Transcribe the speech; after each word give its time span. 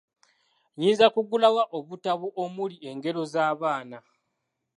Nnyinza 0.73 1.05
kugula 1.13 1.47
wa 1.55 1.63
obutabo 1.77 2.27
omuli 2.43 2.75
engero 2.89 3.21
z'abaana? 3.31 3.97